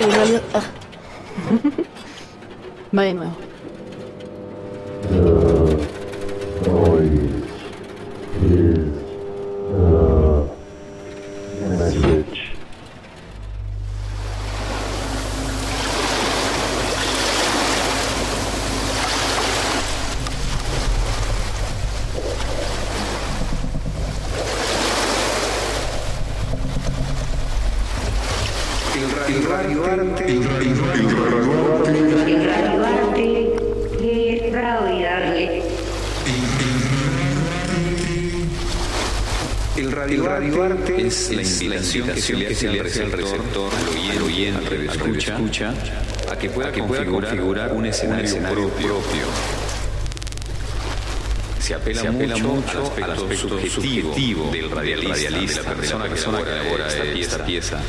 Realidad. 0.00 0.42
ah. 0.54 0.62
Va 2.96 3.02
de 3.02 3.14
nuevo. 3.14 3.49
Invitación 41.98 42.40
que 42.40 42.54
se 42.54 42.68
le 42.68 42.80
hace 42.80 43.02
al 43.02 43.12
receptor, 43.12 43.72
al 44.10 44.22
oyente, 44.22 44.88
al 44.88 45.16
escucha, 45.16 45.74
a 46.30 46.36
que 46.36 46.50
pueda 46.50 46.72
configurar 47.04 47.72
un 47.72 47.86
escenario 47.86 48.36
propio. 48.38 48.94
Se 51.58 51.74
apela, 51.74 52.02
mucho, 52.38 52.92
al 53.02 53.10
aspecto 53.12 53.60
subjetivo 53.68 54.50
del 54.50 54.70
radialista, 54.70 55.30
de 55.30 55.68
la 55.68 55.74
persona 55.74 56.08
que 56.08 56.20
elabora 56.20 56.88
esta 57.14 57.44
pieza. 57.44 57.80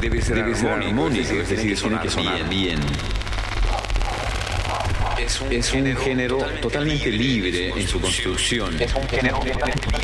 Debe 0.00 0.20
ser, 0.20 0.38
armónico, 0.38 1.34
es 1.34 1.48
decir, 1.48 1.78
tiene 1.78 2.00
que 2.00 2.10
sonar 2.10 2.48
bien. 2.48 2.80
Es 5.50 5.72
un, 5.72 5.96
género 5.96 6.38
totalmente 6.60 7.10
libre 7.10 7.70
en 7.70 7.88
su 7.88 8.00
construcción. 8.00 8.80
Es 8.80 8.94
un 8.94 9.08
género 9.08 9.38
totalmente 9.38 9.86
libre 9.86 10.03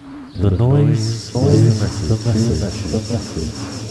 do 0.35 0.49
Noise 0.49 1.31
Soul 1.31 1.49
Massive. 2.25 3.90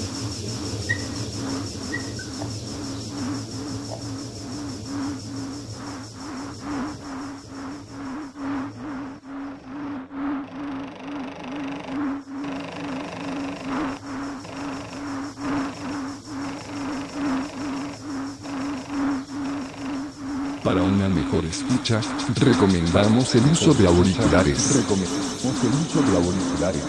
Escucha, 21.50 22.00
recomendamos 22.37 23.34
el 23.34 23.44
uso 23.44 23.75
de 23.75 23.87
auriculares. 23.87 24.77
Recomendamos 24.77 25.65
el 25.65 25.71
uso 25.71 26.03
de 26.03 26.16
auriculares. 26.16 26.84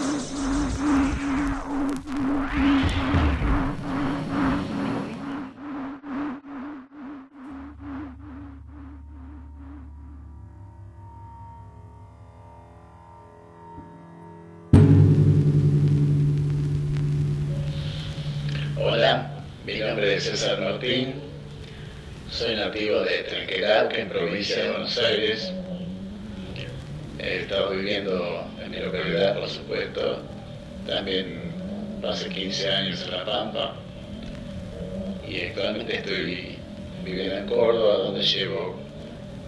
Hola, 18.76 19.44
mi 19.66 19.78
nombre 19.78 20.16
es 20.16 20.24
César 20.24 20.60
Martín, 20.60 21.21
soy 22.32 22.56
nativo 22.56 23.00
de 23.00 23.24
Tranquilauquen, 23.24 24.00
en 24.00 24.08
provincia 24.08 24.62
de 24.62 24.70
Buenos 24.70 24.96
Aires. 24.96 25.52
He 27.18 27.40
estado 27.40 27.70
viviendo 27.70 28.48
en 28.64 28.70
mi 28.70 28.78
localidad, 28.78 29.38
por 29.38 29.48
supuesto, 29.50 30.22
también 30.86 31.52
hace 32.02 32.30
15 32.30 32.70
años 32.70 33.02
en 33.04 33.10
La 33.12 33.24
Pampa 33.26 33.76
y 35.28 35.42
actualmente 35.42 35.96
estoy 35.96 36.56
viviendo 37.04 37.36
en 37.36 37.46
Córdoba, 37.46 37.98
donde 37.98 38.22
llevo 38.22 38.80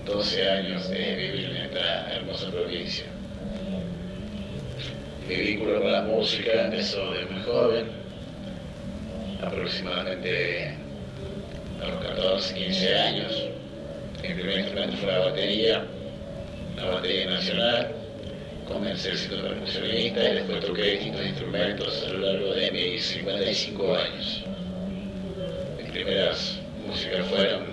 12 0.04 0.50
años 0.50 0.88
de 0.90 1.16
vivir 1.16 1.50
en 1.50 1.56
esta 1.56 2.14
hermosa 2.14 2.50
provincia. 2.50 3.06
Mi 5.26 5.36
vínculo 5.36 5.80
con 5.80 5.90
la 5.90 6.02
música 6.02 6.66
empezó 6.66 7.12
de 7.12 7.24
muy 7.24 7.42
joven, 7.44 7.86
aproximadamente 9.42 10.73
a 11.84 11.88
los 11.88 12.04
14, 12.04 12.54
15 12.54 12.94
años. 12.96 13.42
Mi 14.22 14.34
primer 14.34 14.58
instrumento 14.60 14.96
fue 14.96 15.12
la 15.12 15.18
batería, 15.18 15.84
la 16.76 16.84
batería 16.86 17.26
nacional. 17.26 17.88
Comencé 18.66 19.10
el 19.10 19.18
ciclo 19.18 19.42
percusionista 19.42 20.24
y 20.24 20.34
después 20.36 20.64
toqué 20.64 20.82
distintos 20.92 21.26
instrumentos 21.26 22.04
a 22.06 22.12
lo 22.12 22.18
largo 22.20 22.54
de 22.54 22.70
mis 22.70 23.04
55 23.04 23.96
años. 23.96 24.44
Mis 25.78 25.90
primeras 25.90 26.58
músicas 26.86 27.26
fueron 27.26 27.64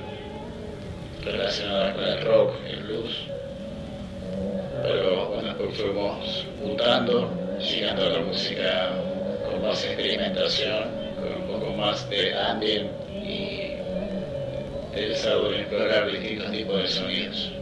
relacionadas 1.24 1.96
con 1.96 2.04
el 2.04 2.22
rock, 2.22 2.56
el 2.70 2.84
blues, 2.84 3.16
pero 4.84 5.30
bueno, 5.30 5.48
después 5.50 5.78
fuimos 5.78 6.46
mutando, 6.62 7.58
llegando 7.60 8.06
a 8.06 8.10
la 8.10 8.20
música 8.20 8.90
con 9.46 9.62
más 9.62 9.86
experimentación, 9.86 10.90
con 11.16 11.42
un 11.42 11.48
poco 11.48 11.74
más 11.74 12.10
de 12.10 12.34
ambient 12.38 12.90
y 14.94 15.00
interesado 15.00 15.54
en 15.54 15.62
explorar 15.62 16.12
distintos 16.12 16.52
tipos 16.52 16.82
de 16.82 16.88
sonidos. 16.88 17.61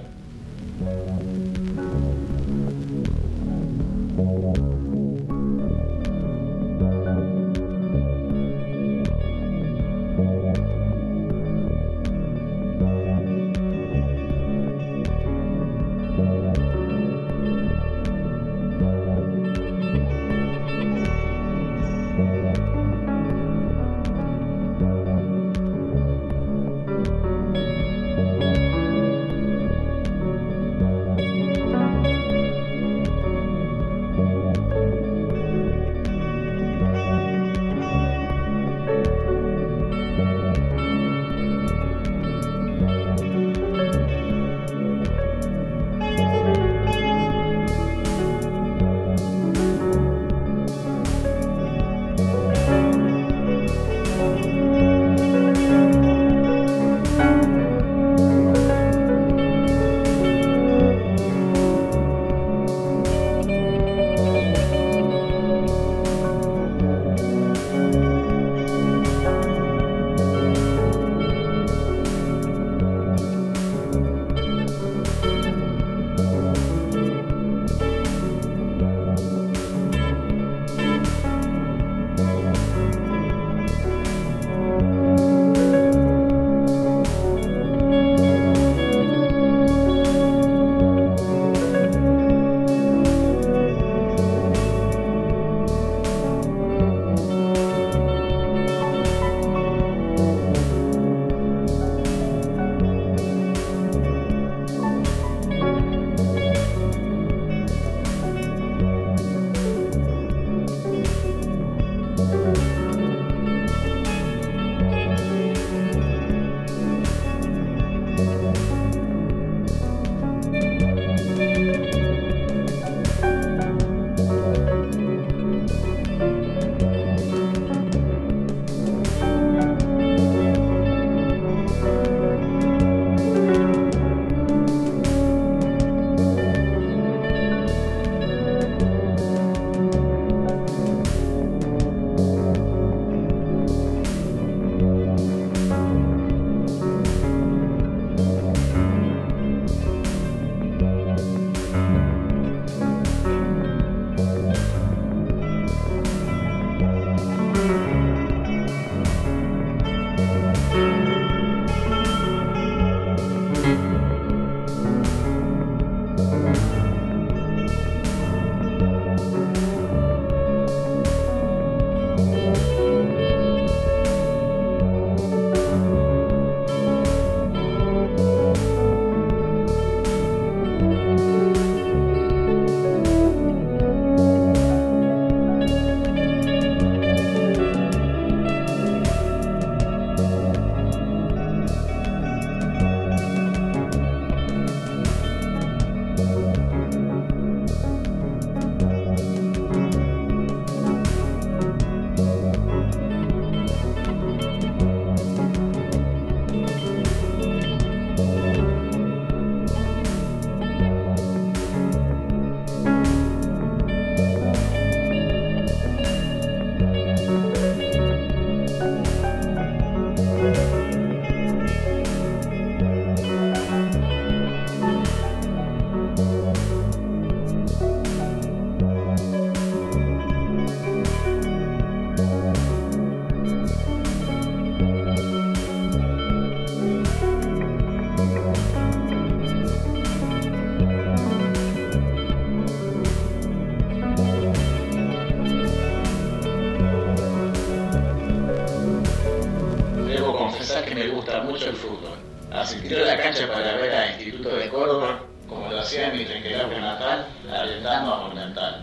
Instituto 254.10 254.56
de 254.56 254.70
Córdoba, 254.70 255.20
como 255.48 255.70
lo 255.70 255.80
hacía 255.80 256.10
en 256.10 256.18
mi 256.18 256.26
Trenquelauque 256.26 256.80
natal, 256.80 257.26
alentando 257.52 258.14
a 258.14 258.18
Monumental. 258.18 258.82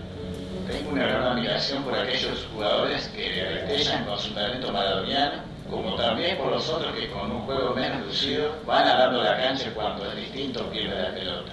Tengo 0.67 0.91
una 0.91 1.07
gran 1.07 1.23
admiración 1.23 1.85
por 1.85 1.95
aquellos 1.95 2.47
jugadores 2.53 3.07
que 3.15 3.31
destellan 3.31 4.05
con 4.05 4.19
su 4.19 4.35
talento 4.35 4.73
maradoniano, 4.73 5.43
como 5.71 5.95
también 5.95 6.37
por 6.37 6.51
los 6.51 6.69
otros 6.69 6.95
que 6.97 7.09
con 7.11 7.31
un 7.31 7.43
juego 7.43 7.75
menos 7.75 8.07
lucido 8.07 8.51
van 8.67 8.87
ganando 8.87 9.23
la 9.23 9.37
cancha 9.37 9.71
cuando 9.73 10.11
el 10.11 10.17
distinto 10.17 10.69
pierde 10.71 11.03
la 11.03 11.15
pelota. 11.15 11.53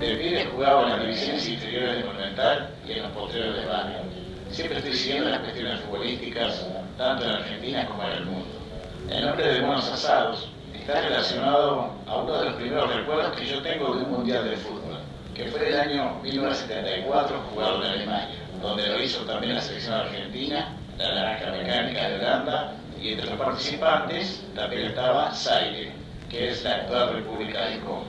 De 0.00 0.16
pibe 0.16 0.46
jugaba 0.46 0.82
en 0.82 0.88
las 0.90 1.00
divisiones 1.02 1.48
inferiores 1.48 1.96
de 1.98 2.04
Monumental 2.04 2.70
y 2.88 2.92
en 2.92 3.02
los 3.02 3.12
potreros 3.12 3.56
de 3.56 3.66
barrio. 3.66 3.98
Siempre 4.50 4.78
estoy 4.78 4.94
siguiendo 4.94 5.30
las 5.30 5.40
cuestiones 5.40 5.80
futbolísticas, 5.80 6.66
tanto 6.98 7.24
en 7.24 7.30
Argentina 7.30 7.86
como 7.86 8.02
en 8.02 8.10
el 8.10 8.24
mundo. 8.24 8.58
El 9.08 9.26
nombre 9.26 9.46
de 9.52 9.60
Buenos 9.60 9.88
Asados 9.88 10.48
está 10.90 11.02
relacionado 11.02 11.88
a 12.08 12.16
uno 12.16 12.32
de 12.40 12.44
los 12.46 12.54
primeros 12.54 12.92
recuerdos 12.92 13.36
que 13.36 13.46
yo 13.46 13.62
tengo 13.62 13.94
de 13.94 14.02
un 14.02 14.10
mundial 14.10 14.50
de 14.50 14.56
fútbol, 14.56 14.98
que 15.34 15.44
fue 15.46 15.68
el 15.68 15.78
año 15.78 16.18
1974 16.20 17.40
jugado 17.52 17.84
en 17.84 17.90
Alemania, 17.92 18.38
donde 18.60 18.88
lo 18.88 19.00
hizo 19.00 19.20
también 19.24 19.54
la 19.54 19.60
selección 19.60 19.94
argentina, 19.94 20.74
la 20.98 21.14
naranja 21.14 21.52
mecánica 21.52 22.08
de 22.08 22.14
Holanda, 22.16 22.72
y 23.00 23.12
entre 23.12 23.30
los 23.30 23.38
participantes 23.38 24.44
también 24.56 24.86
estaba 24.88 25.32
Zaire, 25.32 25.92
que 26.28 26.50
es 26.50 26.64
la 26.64 26.74
actual 26.74 27.14
República 27.14 27.66
del 27.66 27.80
Congo. 27.80 28.04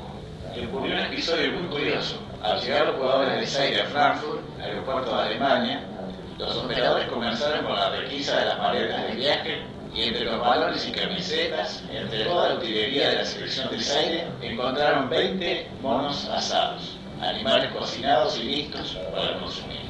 Y 0.56 0.66
ocurrió 0.66 0.96
un 0.96 1.02
episodio 1.02 1.52
muy 1.52 1.68
curioso. 1.68 2.18
Al 2.42 2.60
llegar 2.62 2.88
los 2.88 2.96
jugadores 2.96 3.40
de 3.42 3.46
Zaire 3.46 3.82
a 3.84 3.86
Frankfurt, 3.86 4.42
aeropuerto 4.60 5.16
de 5.16 5.22
Alemania, 5.22 5.82
los 6.40 6.58
operadores 6.58 7.08
comenzaron 7.10 7.64
con 7.64 7.76
la 7.76 7.92
requisa 7.92 8.40
de 8.40 8.46
las 8.48 8.58
maletas 8.58 9.08
de 9.08 9.14
viaje 9.14 9.62
y 9.94 10.04
entre 10.04 10.24
los 10.26 10.40
balones 10.40 10.88
y 10.88 10.92
camisetas, 10.92 11.84
entre 11.92 12.24
toda 12.24 12.50
la 12.50 12.56
utilería 12.56 13.10
de 13.10 13.16
la 13.18 13.26
selección 13.26 13.70
de 13.70 13.80
Zaire, 13.80 14.28
encontraron 14.42 15.10
20 15.10 15.70
monos 15.82 16.30
asados, 16.30 16.98
animales 17.20 17.72
cocinados 17.72 18.38
y 18.40 18.44
listos 18.44 18.98
para 19.14 19.38
consumir. 19.40 19.82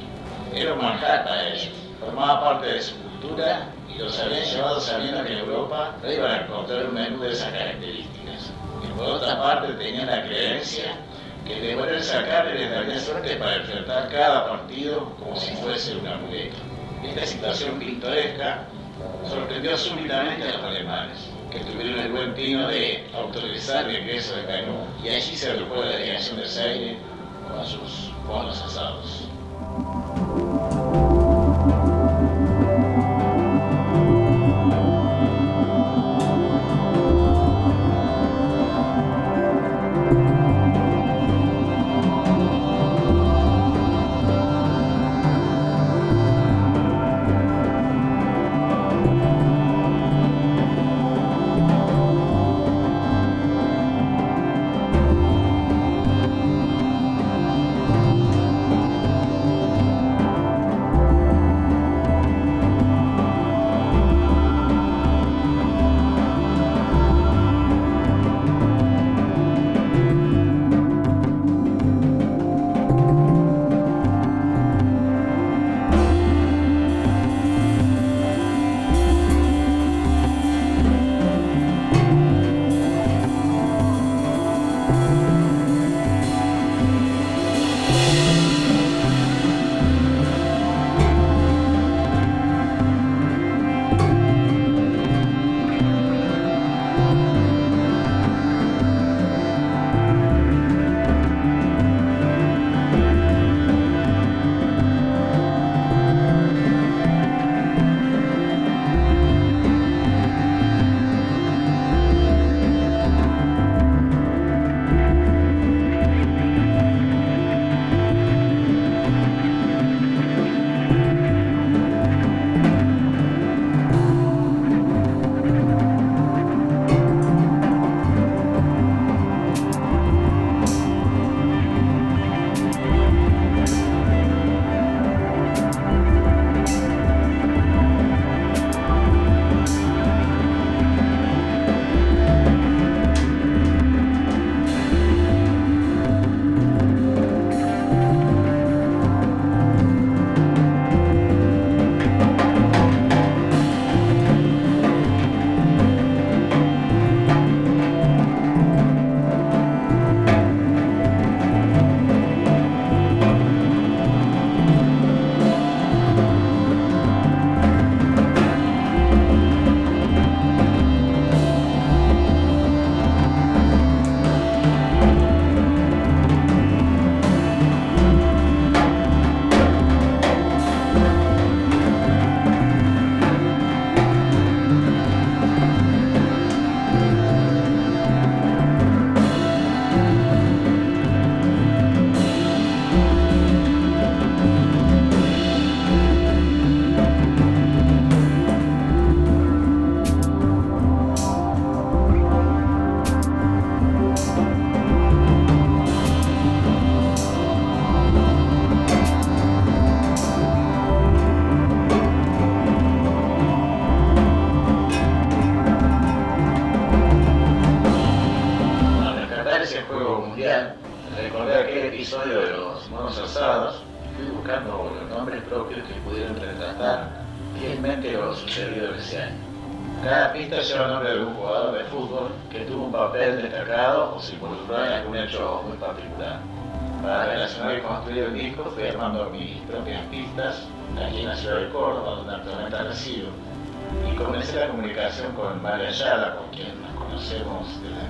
Era 0.54 0.74
un 0.74 0.82
manjar 0.82 1.24
para 1.24 1.48
ellos, 1.48 1.70
formaba 2.00 2.42
parte 2.42 2.66
de 2.66 2.82
su 2.82 2.96
cultura 2.96 3.68
y 3.88 3.98
los 3.98 4.18
habían 4.18 4.44
llevado 4.44 4.80
sabiendo 4.80 5.24
que 5.24 5.32
en 5.32 5.38
Europa 5.38 5.96
no 6.02 6.12
iban 6.12 6.30
a 6.30 6.44
encontrar 6.44 6.86
un 6.86 6.94
menú 6.94 7.20
de 7.20 7.32
esas 7.32 7.52
características. 7.52 8.50
Y 8.82 8.98
por 8.98 9.06
otra 9.06 9.40
parte 9.40 9.72
tenían 9.74 10.06
la 10.06 10.22
creencia 10.24 10.96
que 11.46 11.60
de 11.60 11.76
poder 11.76 12.02
sacar 12.02 12.46
les 12.46 12.70
daría 12.70 12.98
suerte 12.98 13.36
para 13.36 13.56
enfrentar 13.56 14.08
cada 14.10 14.48
partido 14.48 15.14
como 15.18 15.36
si 15.36 15.54
fuese 15.56 15.96
un 15.96 16.06
amuleto. 16.08 16.56
Esta 17.04 17.26
situación 17.26 17.78
pintoresca 17.78 18.66
sorprendió 19.28 19.76
súbitamente 19.76 20.48
a 20.48 20.52
los 20.52 20.62
alemanes, 20.64 21.18
que 21.50 21.60
tuvieron 21.60 21.98
el 21.98 22.12
buen 22.12 22.34
tino 22.34 22.68
de 22.68 23.04
autorizar 23.14 23.88
el 23.88 23.96
regreso 23.96 24.34
de 24.36 24.42
menú 24.42 24.86
y 25.02 25.08
allí 25.08 25.36
se 25.36 25.50
agrupó 25.50 25.76
la 25.76 25.90
delegación 25.92 26.38
de 26.38 26.46
Zaire 26.46 26.96
con 27.48 27.66
sus 27.66 28.12
bonos 28.26 28.60
asados. 28.62 29.28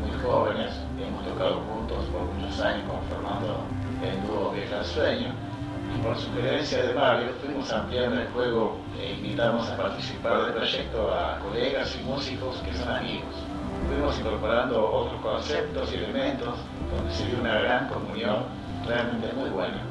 Muy 0.00 0.10
jóvenes, 0.22 0.72
hemos 0.98 1.24
tocado 1.24 1.60
juntos 1.60 2.04
por 2.06 2.22
muchos 2.22 2.60
años 2.60 2.88
conformando 2.88 3.64
el 4.02 4.26
dúo 4.26 4.52
Vieja 4.52 4.82
Sueño 4.84 5.32
y 5.94 6.02
por 6.02 6.16
sugerencia 6.16 6.82
de 6.82 6.94
Mario 6.94 7.32
fuimos 7.40 7.72
ampliando 7.72 8.20
el 8.20 8.28
juego 8.28 8.78
e 8.98 9.12
invitamos 9.12 9.68
a 9.68 9.76
participar 9.76 10.44
del 10.44 10.54
proyecto 10.54 11.12
a 11.12 11.38
colegas 11.40 11.96
y 12.00 12.04
músicos 12.04 12.56
que 12.58 12.74
son 12.74 12.88
amigos. 12.88 13.34
Fuimos 13.88 14.18
incorporando 14.18 14.90
otros 14.90 15.20
conceptos 15.20 15.92
y 15.92 15.96
elementos 15.96 16.54
donde 16.94 17.12
se 17.12 17.26
dio 17.26 17.40
una 17.40 17.60
gran 17.60 17.88
comunión 17.88 18.44
realmente 18.86 19.32
muy 19.34 19.50
buena. 19.50 19.82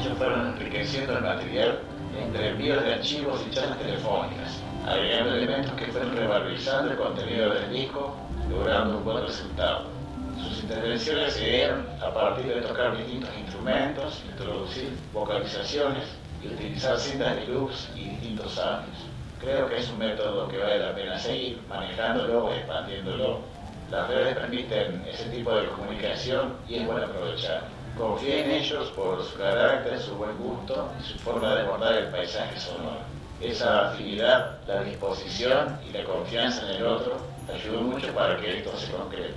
Ellos 0.00 0.16
fueron 0.18 0.48
enriqueciendo 0.48 1.16
el 1.16 1.24
material 1.24 1.80
entre 2.18 2.50
envíos 2.50 2.82
de 2.82 2.94
archivos 2.94 3.44
y 3.46 3.50
charlas 3.50 3.78
telefónicas, 3.78 4.62
agregando 4.86 5.34
elementos 5.34 5.72
que 5.72 5.86
fueron 5.86 6.16
revalorizando 6.16 6.90
el 6.90 6.96
contenido 6.96 7.54
del 7.54 7.72
disco, 7.72 8.16
logrando 8.50 8.98
un 8.98 9.04
buen 9.04 9.26
resultado. 9.26 9.84
Sus 10.42 10.62
intervenciones 10.62 11.34
se 11.34 11.44
dieron 11.44 11.86
a 12.00 12.12
partir 12.12 12.46
de 12.46 12.60
tocar 12.62 12.96
distintos 12.96 13.30
instrumentos, 13.38 14.22
introducir 14.30 14.90
vocalizaciones 15.12 16.04
y 16.42 16.48
utilizar 16.48 16.98
cintas 16.98 17.36
de 17.36 17.46
loops 17.46 17.88
y 17.94 18.04
distintos 18.04 18.52
samples. 18.52 18.96
Creo 19.40 19.68
que 19.68 19.78
es 19.78 19.88
un 19.90 19.98
método 19.98 20.48
que 20.48 20.58
vale 20.58 20.78
la 20.78 20.94
pena 20.94 21.18
seguir, 21.18 21.60
manejándolo 21.68 22.46
o 22.46 22.52
expandiéndolo. 22.52 23.40
Las 23.90 24.08
redes 24.08 24.36
permiten 24.36 25.04
ese 25.08 25.24
tipo 25.24 25.54
de 25.54 25.66
comunicación 25.68 26.54
y 26.68 26.76
es 26.76 26.86
bueno 26.86 27.06
aprovechar. 27.06 27.62
Confíe 27.96 28.44
en 28.44 28.50
ellos 28.50 28.90
por 28.90 29.24
su 29.24 29.36
carácter, 29.36 29.98
su 29.98 30.14
buen 30.14 30.36
gusto 30.38 30.88
y 31.00 31.04
su 31.04 31.18
forma 31.18 31.54
de 31.54 31.62
abordar 31.62 31.94
el 31.94 32.08
paisaje 32.08 32.58
sonoro. 32.58 33.00
Esa 33.40 33.90
afinidad, 33.90 34.58
la 34.66 34.82
disposición 34.82 35.78
y 35.88 35.96
la 35.96 36.04
confianza 36.04 36.62
en 36.68 36.76
el 36.76 36.86
otro 36.86 37.37
ayudó 37.52 37.82
mucho 37.82 38.12
para 38.14 38.36
que 38.38 38.58
esto 38.58 38.76
se 38.76 38.92
concrete. 38.92 39.34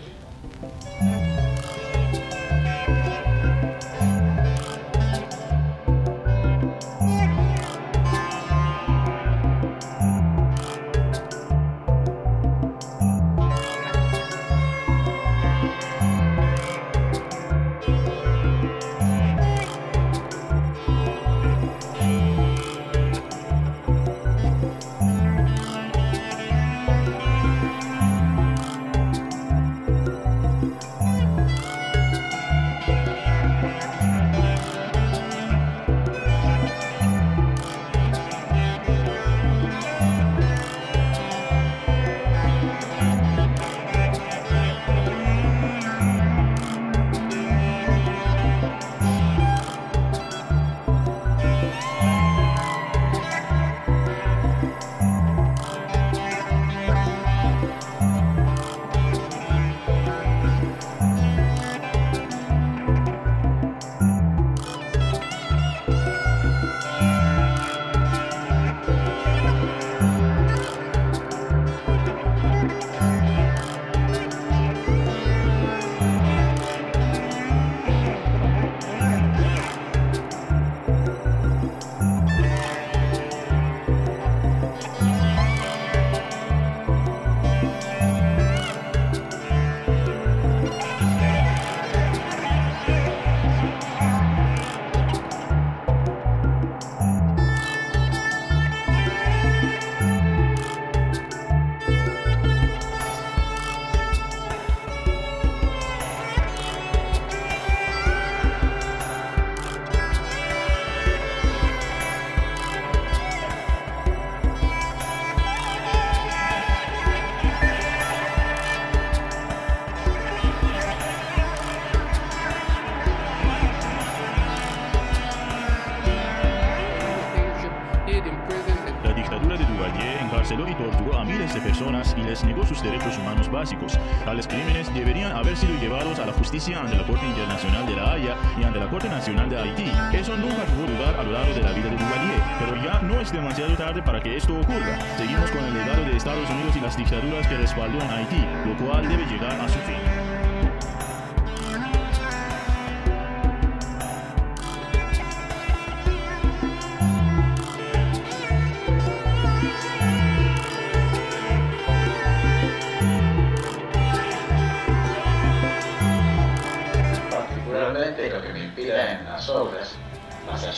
Justicia 136.62 136.82
ante 136.82 136.96
la 136.96 137.04
Corte 137.04 137.26
Internacional 137.26 137.88
de 137.88 137.96
la 137.96 138.14
Haya 138.14 138.36
y 138.60 138.64
ante 138.64 138.80
la 138.80 138.88
Corte 138.88 139.10
Nacional 139.10 139.50
de 139.50 139.58
Haití. 139.58 139.92
Eso 140.14 140.38
nunca 140.38 140.64
tuvo 140.66 140.86
lugar 140.86 141.16
a 141.20 141.24
lo 141.24 141.32
largo 141.32 141.54
de 141.56 141.62
la 141.62 141.72
vida 141.72 141.90
de 141.90 141.98
Duvalier, 141.98 142.44
pero 142.60 142.76
ya 142.84 143.02
no 143.02 143.20
es 143.20 143.32
demasiado 143.32 143.76
tarde 143.76 144.04
para 144.04 144.22
que 144.22 144.38
esto 144.38 144.54
ocurra. 144.54 145.00
Seguimos 145.18 145.50
con 145.50 145.66
el 145.66 145.74
legado 145.74 146.04
de 146.04 146.16
Estados 146.16 146.48
Unidos 146.52 146.76
y 146.76 146.80
las 146.82 146.96
dictaduras 146.96 147.48
que 147.48 147.58
respaldó 147.58 148.00
en 148.00 148.12
Haití, 148.12 148.46
lo 148.68 148.78
cual 148.78 149.10
debe 149.10 149.26
llegar 149.26 149.60
a 149.60 149.68
su 149.68 149.80
fin. 149.80 150.11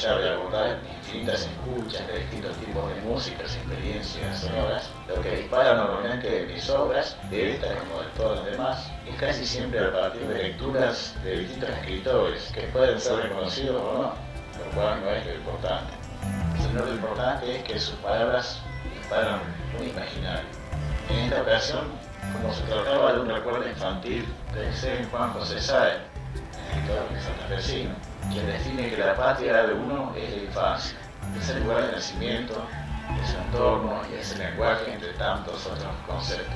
De 0.01 0.29
abordar 0.29 0.79
distintas 1.01 1.41
escuchas 1.41 2.07
de 2.07 2.19
distintos 2.19 2.57
tipos 2.57 2.89
de 2.95 3.01
músicas, 3.01 3.55
experiencias 3.55 4.39
sonoras, 4.39 4.89
lo 5.07 5.21
que 5.21 5.37
dispara 5.37 5.75
normalmente 5.75 6.47
mis 6.47 6.69
obras, 6.69 7.15
de 7.29 7.53
esta 7.53 7.67
como 7.75 8.01
de 8.01 8.07
todas 8.17 8.39
las 8.39 8.51
demás, 8.51 8.91
es 9.07 9.15
casi 9.15 9.45
siempre 9.45 9.79
a 9.79 9.91
partir 9.91 10.27
de 10.27 10.43
lecturas 10.43 11.15
de 11.23 11.39
distintos 11.39 11.69
escritores 11.69 12.51
que 12.53 12.61
pueden 12.63 12.99
ser 12.99 13.17
reconocidos 13.17 13.81
o 13.81 13.93
no, 13.93 14.01
lo 14.01 14.71
cual 14.73 15.01
no 15.01 15.09
es 15.11 15.25
lo 15.25 15.33
importante. 15.35 15.93
Sino 16.61 16.85
lo 16.85 16.93
importante 16.93 17.55
es 17.55 17.63
que 17.63 17.79
sus 17.79 17.95
palabras 17.95 18.59
disparan 18.99 19.39
un 19.79 19.87
imaginario. 19.87 20.49
En 21.09 21.19
esta 21.19 21.41
ocasión, 21.41 21.81
como 22.33 22.53
se 22.53 22.63
trataba 22.63 23.13
de 23.13 23.19
un 23.19 23.29
recuerdo 23.29 23.69
infantil, 23.69 24.25
pensé 24.51 24.99
en 24.99 25.09
Juan 25.09 25.31
José 25.33 25.61
Sáenz, 25.61 26.01
escritor 26.71 27.05
santafesino, 27.21 28.12
quien 28.31 28.45
define 28.47 28.89
que 28.89 28.97
la 28.97 29.15
patria 29.15 29.63
de 29.63 29.73
uno 29.73 30.13
es 30.15 30.29
la 30.29 30.43
infancia, 30.43 30.97
es 31.39 31.49
el 31.49 31.63
lugar 31.63 31.85
de 31.85 31.91
nacimiento, 31.93 32.65
es 33.21 33.29
su 33.29 33.37
entorno 33.37 34.01
y 34.11 34.19
es 34.19 34.31
el 34.33 34.39
lenguaje 34.39 34.93
entre 34.93 35.13
tantos 35.13 35.65
otros 35.65 35.93
conceptos. 36.07 36.55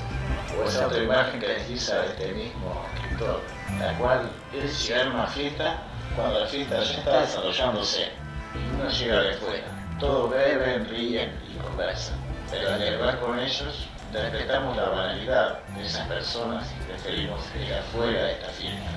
O 0.58 0.64
esa 0.64 0.86
otra 0.86 1.02
imagen 1.02 1.40
que 1.40 1.48
desliza 1.48 2.06
este 2.06 2.32
mismo 2.32 2.84
escritor, 2.94 3.42
la 3.78 3.92
cual 3.98 4.30
es 4.52 4.86
llegar 4.86 5.06
a 5.06 5.10
una 5.10 5.26
fiesta 5.26 5.82
cuando 6.16 6.40
la 6.40 6.46
fiesta 6.46 6.82
ya 6.82 6.98
está 6.98 7.20
desarrollándose 7.20 8.10
y 8.54 8.74
uno 8.74 8.90
llega 8.90 9.20
de 9.20 9.34
fuera. 9.34 9.66
Todos 10.00 10.30
beben, 10.30 10.88
ríen 10.88 11.32
y 11.48 11.58
conversan, 11.58 12.16
pero 12.50 12.72
al 12.72 12.80
llegar 12.80 13.20
con 13.20 13.38
ellos 13.38 13.88
respetamos 14.12 14.76
la 14.76 14.88
banalidad 14.88 15.58
de 15.76 15.84
esas 15.84 16.06
personas 16.08 16.66
y 16.72 16.84
preferimos 16.84 17.40
ir 17.54 17.74
afuera 17.74 18.24
de 18.24 18.32
esta 18.32 18.48
fiesta. 18.48 18.90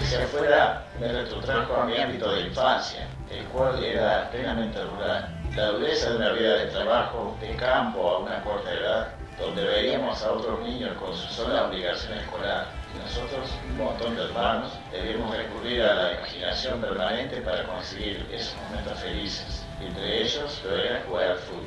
Ese 0.00 0.22
afuera 0.22 0.84
me 1.00 1.12
retrotrajo 1.12 1.74
a 1.74 1.84
mi 1.84 1.96
ámbito 1.96 2.32
de 2.32 2.42
infancia, 2.42 3.06
el 3.30 3.44
cual 3.46 3.82
era 3.82 4.30
plenamente 4.30 4.82
rural. 4.82 5.28
La 5.56 5.66
dureza 5.66 6.10
de 6.10 6.16
una 6.16 6.32
vida 6.32 6.54
de 6.54 6.66
trabajo, 6.66 7.36
de 7.40 7.54
campo 7.56 8.08
a 8.08 8.18
una 8.18 8.42
corta 8.42 8.72
edad, 8.72 9.08
donde 9.38 9.64
veíamos 9.64 10.22
a 10.22 10.32
otros 10.32 10.60
niños 10.60 10.96
con 10.98 11.14
su 11.14 11.26
sola 11.32 11.66
obligación 11.66 12.16
escolar 12.18 12.66
y 12.94 12.98
nosotros, 12.98 13.50
un 13.68 13.76
montón 13.76 14.16
de 14.16 14.24
hermanos, 14.24 14.72
debíamos 14.90 15.36
recurrir 15.36 15.82
a 15.82 15.94
la 15.94 16.12
imaginación 16.14 16.80
permanente 16.80 17.40
para 17.42 17.64
conseguir 17.64 18.26
esos 18.32 18.56
momentos 18.62 18.98
felices. 19.00 19.64
Entre 19.80 20.22
ellos 20.22 20.62
lo 20.64 20.76
era 20.76 21.02
jugar 21.06 21.32
al 21.32 21.38
fútbol. 21.38 21.66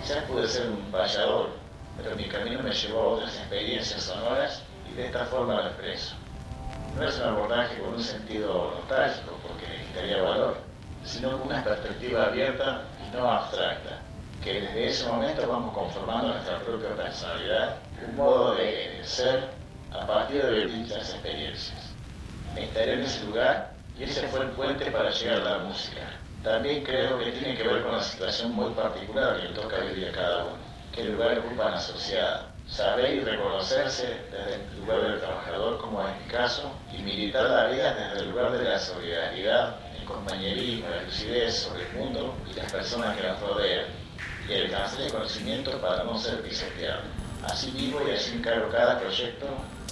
Quizás 0.00 0.24
pude 0.24 0.48
ser 0.48 0.68
un 0.68 0.90
vallador, 0.90 1.50
pero 1.96 2.16
mi 2.16 2.24
camino 2.28 2.62
me 2.62 2.72
llevó 2.72 3.00
a 3.00 3.06
otras 3.14 3.36
experiencias 3.36 4.02
sonoras 4.02 4.62
y 4.90 4.96
de 4.96 5.06
esta 5.06 5.24
forma 5.26 5.54
lo 5.54 5.66
expreso. 5.68 6.16
No 6.96 7.08
es 7.08 7.18
un 7.18 7.24
abordaje 7.24 7.78
con 7.78 7.94
un 7.94 8.02
sentido 8.02 8.74
nostálgico 8.76 9.38
porque 9.46 9.64
quitaría 9.86 10.22
valor, 10.22 10.56
sino 11.04 11.38
con 11.38 11.48
una 11.48 11.64
perspectiva 11.64 12.26
abierta 12.26 12.82
y 13.00 13.16
no 13.16 13.30
abstracta, 13.30 13.98
que 14.44 14.60
desde 14.60 14.86
ese 14.88 15.08
momento 15.08 15.48
vamos 15.48 15.72
conformando 15.74 16.28
nuestra 16.28 16.58
propia 16.60 16.94
personalidad, 16.94 17.76
un 18.06 18.16
modo 18.16 18.54
de 18.56 19.00
ser 19.04 19.48
a 19.90 20.06
partir 20.06 20.42
de 20.44 20.66
dichas 20.66 21.10
experiencias. 21.10 21.94
Me 22.54 22.64
instalé 22.64 22.94
en 22.94 23.00
ese 23.00 23.24
lugar 23.24 23.72
y 23.98 24.04
ese 24.04 24.28
fue 24.28 24.40
el 24.40 24.50
puente 24.50 24.90
para 24.90 25.10
llegar 25.10 25.40
a 25.40 25.58
la 25.58 25.58
música. 25.58 26.02
También 26.42 26.84
creo 26.84 27.18
que 27.18 27.32
tiene 27.32 27.56
que 27.56 27.68
ver 27.68 27.82
con 27.82 27.92
la 27.92 28.02
situación 28.02 28.52
muy 28.52 28.70
particular 28.74 29.40
que 29.40 29.48
toca 29.48 29.78
vivir 29.78 30.08
a 30.08 30.12
cada 30.12 30.44
uno, 30.44 30.56
que 30.94 31.04
lugar 31.04 31.38
ocupa 31.38 31.70
la 31.70 31.80
sociedad. 31.80 32.51
Saber 32.72 33.16
y 33.16 33.20
reconocerse 33.20 34.16
desde 34.30 34.54
el 34.54 34.80
lugar 34.80 35.02
del 35.02 35.20
trabajador, 35.20 35.78
como 35.78 36.00
en 36.08 36.18
mi 36.22 36.32
caso, 36.32 36.72
y 36.90 37.02
militar 37.02 37.50
la 37.50 37.66
vida 37.66 37.92
desde 37.92 38.20
el 38.20 38.30
lugar 38.30 38.50
de 38.52 38.64
la 38.64 38.78
solidaridad, 38.78 39.76
el 40.00 40.06
compañerismo, 40.06 40.88
la 40.88 41.02
lucidez 41.02 41.54
sobre 41.54 41.82
el 41.82 41.92
mundo 41.92 42.34
y 42.50 42.54
las 42.54 42.72
personas 42.72 43.14
que 43.14 43.26
nos 43.28 43.38
rodean, 43.40 43.84
y 44.48 44.52
el 44.54 44.64
alcanzar 44.64 45.02
el 45.02 45.12
conocimiento 45.12 45.78
para 45.82 46.04
no 46.04 46.18
ser 46.18 46.40
pisoteado. 46.40 47.02
Así 47.44 47.72
vivo 47.72 48.00
y 48.08 48.12
así 48.12 48.36
encargo 48.36 48.70
cada 48.70 48.98
proyecto 49.00 49.48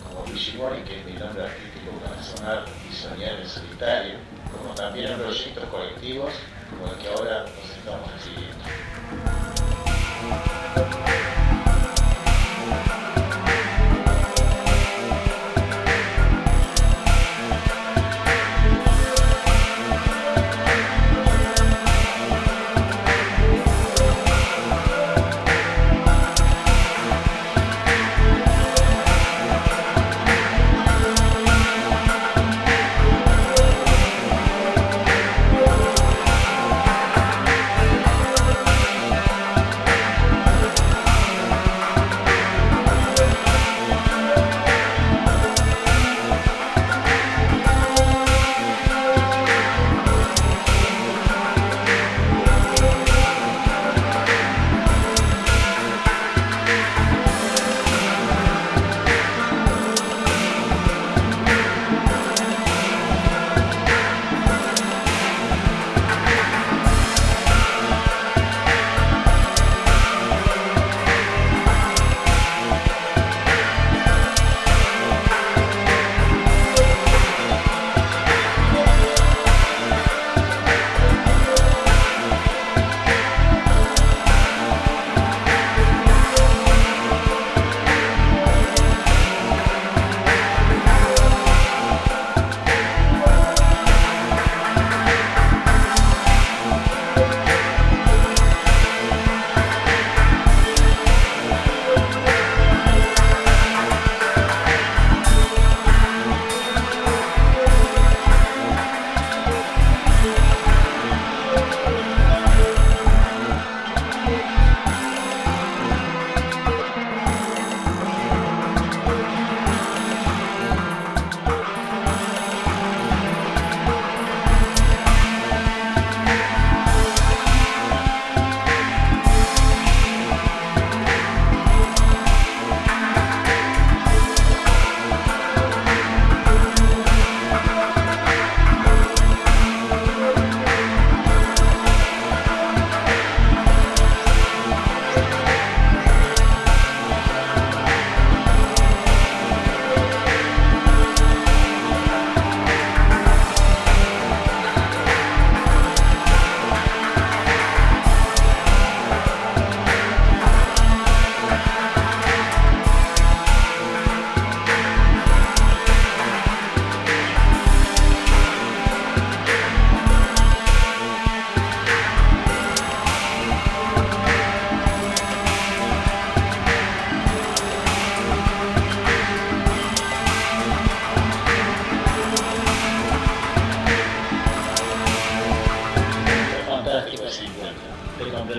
como 0.08 0.24
Vigimori, 0.24 0.80
que 0.84 1.00
es 1.00 1.04
mi 1.04 1.12
nombre 1.12 1.44
artístico 1.44 1.92
personal 2.08 2.64
y 2.90 2.94
soñar 2.94 3.40
en 3.40 3.46
solitario, 3.46 4.14
como 4.56 4.74
también 4.74 5.18
proyectos 5.18 5.64
colectivos 5.64 6.32
como 6.70 6.90
el 6.90 6.98
que 6.98 7.08
ahora 7.08 7.42
nos 7.42 7.76
estamos 7.76 8.10
recibiendo. 8.10 9.39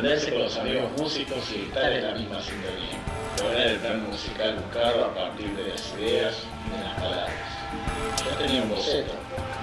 entenderse 0.01 0.31
con 0.31 0.41
los 0.41 0.57
amigos 0.57 0.91
músicos 0.97 1.51
y 1.51 1.65
estar 1.65 1.91
en 1.91 2.03
la 2.03 2.13
misma 2.15 2.41
sintonía. 2.41 2.97
Lograr 3.37 3.67
el 3.67 3.77
plan 3.77 4.09
musical 4.09 4.55
buscado 4.55 5.05
a 5.05 5.13
partir 5.13 5.55
de 5.55 5.67
las 5.69 5.93
ideas 5.93 6.35
y 6.65 6.75
de 6.75 6.83
las 6.83 6.95
palabras. 6.95 7.29
Yo 8.25 8.35
tenía 8.37 8.63
un 8.63 8.69
boceto, 8.69 9.13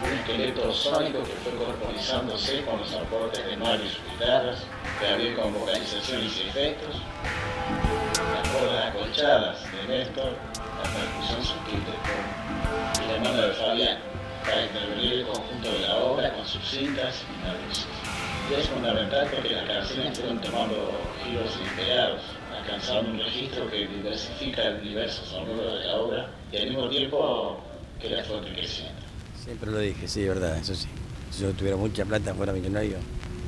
un 0.01 0.13
esqueleto 0.17 0.73
sónico 0.73 1.25
que 1.25 1.33
fue 1.43 1.53
corporizándose 1.55 2.65
con 2.65 2.79
los 2.79 2.95
aportes 2.95 3.45
de 3.45 3.57
Mario 3.57 3.85
y 3.85 3.89
sus 3.89 4.05
guitarras, 4.13 4.59
Gabriel 5.03 5.37
con 5.37 5.55
vocalizaciones 5.55 6.37
y 6.37 6.49
efectos, 6.49 7.03
las 8.15 8.49
cuerdas 8.49 8.87
acolchadas 8.95 9.59
de 9.73 9.89
Néstor, 9.89 10.33
la 10.55 10.89
percusión 10.89 11.43
sutil 11.43 11.83
de 11.85 13.05
y 13.05 13.13
la 13.13 13.29
mano 13.29 13.43
de 13.43 13.55
Fabián, 13.55 13.99
para 14.45 14.67
intervenir 14.67 15.13
el 15.15 15.27
conjunto 15.27 15.73
de 15.73 15.81
la 15.81 15.97
obra 15.97 16.33
con 16.33 16.47
sus 16.47 16.65
cintas 16.65 17.25
y 17.27 17.45
narices. 17.45 18.08
Es 18.57 18.67
fundamental 18.71 19.29
porque 19.31 19.51
las 19.51 19.69
canciones 19.69 20.19
fueron 20.19 20.41
tomando 20.41 20.91
giros 21.23 21.55
inesperados, 21.61 22.23
alcanzando 22.59 23.11
un 23.11 23.19
registro 23.19 23.71
que 23.71 23.87
diversifica 23.87 24.63
el 24.69 24.81
universo 24.81 25.23
sonoro 25.27 25.77
de 25.77 25.85
la 25.85 25.97
obra 25.97 26.31
y 26.51 26.57
al 26.57 26.69
mismo 26.71 26.89
tiempo 26.89 27.61
que 28.01 28.09
la 28.09 28.25
fue 28.25 28.39
enriqueciendo. 28.39 29.03
Siempre 29.45 29.71
lo 29.71 29.79
dije, 29.79 30.09
sí, 30.09 30.27
verdad, 30.27 30.57
eso 30.57 30.75
sí. 30.75 30.89
Si 31.31 31.43
yo 31.43 31.53
tuviera 31.53 31.77
mucha 31.77 32.07
plata, 32.07 32.33
fuera 32.35 32.55
millonario, 32.55 32.97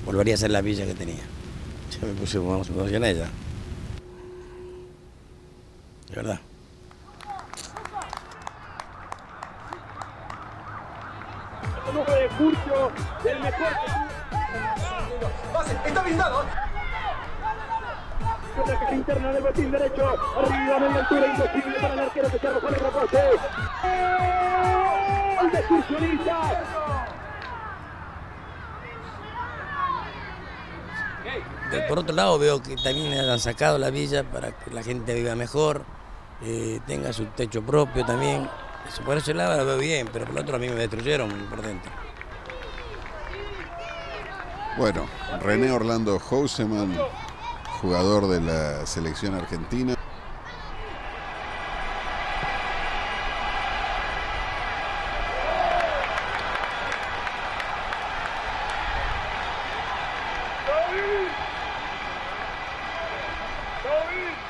volvería 0.04 0.34
a 0.34 0.36
ser 0.36 0.50
la 0.50 0.60
villa 0.60 0.84
que 0.84 0.94
tenía. 0.94 1.22
Ya 2.00 2.06
me 2.06 2.12
puse 2.14 2.38
más 2.38 2.68
emocionada 2.68 3.10
ella 3.10 3.28
De 6.08 6.14
verdad. 6.14 6.40
El 11.88 11.94
de 11.94 12.36
Curcio, 12.36 12.92
el 13.24 13.40
mejor 13.40 14.09
Está 15.86 16.02
blindado. 16.02 16.44
Con 18.56 18.68
la 18.68 18.80
caja 18.80 18.94
interna 18.94 19.32
del 19.32 19.42
botín 19.42 19.70
derecho, 19.70 20.08
arriba 20.38 20.78
media 20.78 21.00
altura, 21.00 21.26
imposible 21.26 21.76
para 21.80 21.94
el 21.94 22.00
arquero 22.00 22.30
que 22.30 22.38
se 22.38 22.46
arrojó 22.48 22.68
el 22.68 22.74
rebote. 22.74 23.22
¡Gol 25.40 25.52
de 25.52 25.58
excursionistas! 25.58 26.52
Eh, 31.72 31.84
Por 31.88 31.98
otro 32.00 32.14
lado, 32.14 32.38
veo 32.38 32.60
que 32.60 32.76
también 32.76 33.12
han 33.18 33.38
sacado 33.38 33.78
la 33.78 33.90
villa 33.90 34.24
para 34.24 34.50
que 34.52 34.70
la 34.72 34.82
gente 34.82 35.14
viva 35.14 35.34
mejor, 35.36 35.84
eh, 36.42 36.80
tenga 36.86 37.12
su 37.12 37.26
techo 37.26 37.62
propio 37.62 38.04
también. 38.04 38.48
Por 39.04 39.16
ese 39.16 39.34
lado 39.34 39.56
lo 39.56 39.64
veo 39.64 39.78
bien, 39.78 40.08
pero 40.12 40.24
por 40.24 40.34
el 40.34 40.42
otro 40.42 40.56
a 40.56 40.58
mí 40.58 40.68
me 40.68 40.74
destruyeron 40.74 41.30
por 41.48 41.62
dentro. 41.62 41.92
Bueno, 44.80 45.06
René 45.42 45.70
Orlando 45.72 46.18
Houseman, 46.18 46.96
jugador 47.82 48.28
de 48.28 48.40
la 48.40 48.86
selección 48.86 49.34
argentina. 49.34 49.94
¡Gol 63.84 64.16
de 64.16 64.49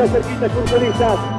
Siempre 0.00 0.20
está 0.88 1.29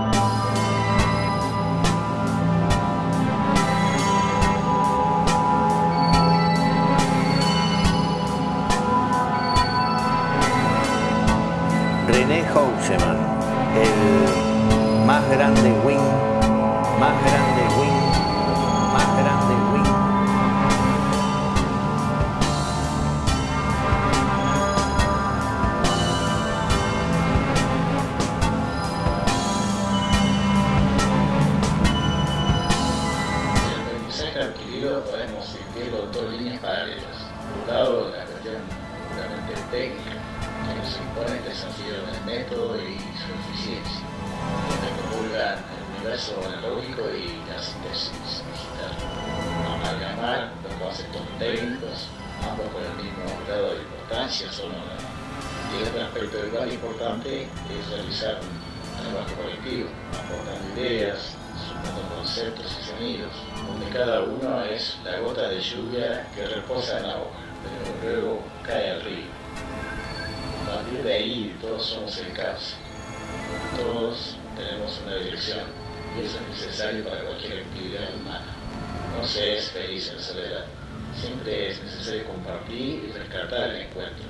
necesario 82.11 82.27
compartir 82.27 83.09
y 83.09 83.11
rescatar 83.11 83.69
el 83.69 83.81
encuentro, 83.87 84.25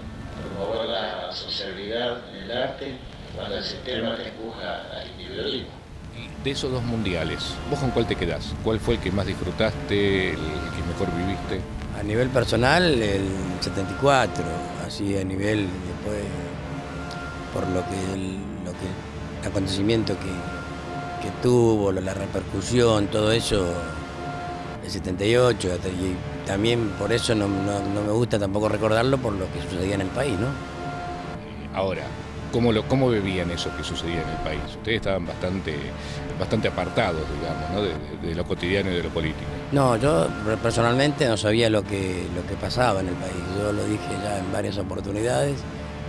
promover 0.55 0.89
la 0.89 1.31
sociabilidad 1.31 2.17
en 2.29 2.43
el 2.43 2.51
arte 2.51 2.97
cuando 3.35 3.57
el 3.57 3.63
sistema 3.63 4.15
te 4.15 4.29
empuja 4.29 4.83
al 4.93 5.09
individualismo. 5.11 5.69
De 6.43 6.51
esos 6.51 6.71
dos 6.71 6.83
mundiales, 6.83 7.55
¿vos 7.69 7.79
con 7.79 7.91
cuál 7.91 8.05
te 8.05 8.15
quedás? 8.15 8.53
¿Cuál 8.63 8.79
fue 8.79 8.95
el 8.95 8.99
que 8.99 9.11
más 9.11 9.25
disfrutaste, 9.25 10.31
el 10.31 10.35
que 10.35 10.83
mejor 10.87 11.15
viviste? 11.15 11.61
A 11.97 12.03
nivel 12.03 12.29
personal, 12.29 12.83
el 13.01 13.27
74, 13.61 14.43
así 14.85 15.17
a 15.17 15.23
nivel 15.23 15.67
después, 15.87 16.23
por 17.53 17.67
lo 17.67 17.83
que 17.87 18.13
el, 18.13 18.33
lo 18.65 18.71
que, 18.71 19.41
el 19.41 19.47
acontecimiento 19.47 20.13
que, 20.13 21.27
que 21.27 21.31
tuvo, 21.41 21.91
la 21.91 22.13
repercusión, 22.13 23.07
todo 23.07 23.31
eso, 23.31 23.73
78, 24.91 25.69
y 25.87 26.47
también 26.47 26.89
por 26.99 27.11
eso 27.11 27.33
no, 27.35 27.47
no- 27.47 27.79
no 27.93 28.01
me 28.05 28.11
gusta 28.11 28.37
tampoco 28.37 28.69
recordarlo 28.69 29.17
por 29.17 29.33
lo 29.33 29.45
que 29.51 29.61
sucedía 29.61 29.95
en 29.95 30.01
el 30.01 30.07
país, 30.09 30.37
¿no? 30.39 30.47
Ahora, 31.73 32.03
¿cómo, 32.51 32.71
lo, 32.71 32.83
¿cómo 32.87 33.09
bebían 33.09 33.49
eso 33.51 33.69
que 33.77 33.83
sucedía 33.83 34.21
en 34.21 34.29
el 34.29 34.37
país? 34.43 34.59
Ustedes 34.77 34.97
estaban 34.97 35.25
bastante, 35.25 35.75
bastante 36.39 36.67
apartados, 36.67 37.21
digamos, 37.39 37.69
¿no? 37.71 38.27
de, 38.27 38.35
lo 38.35 38.43
cotidiano 38.45 38.91
y 38.91 38.95
de 38.95 39.03
lo 39.03 39.09
político. 39.09 39.45
No, 39.71 39.95
yo 39.95 40.27
personalmente 40.61 41.27
no 41.27 41.37
sabía 41.37 41.69
lo 41.69 41.83
que, 41.83 42.25
lo 42.35 42.45
que 42.47 42.55
pasaba 42.55 42.99
en 42.99 43.07
el 43.07 43.15
país. 43.15 43.33
Yo 43.57 43.71
lo 43.71 43.83
dije 43.85 44.03
ya 44.23 44.39
en 44.39 44.51
varias 44.51 44.77
oportunidades, 44.77 45.55